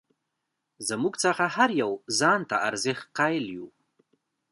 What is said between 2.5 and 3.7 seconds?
ارزښت قایل یو.